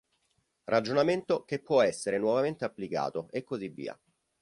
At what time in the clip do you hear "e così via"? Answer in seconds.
3.29-3.95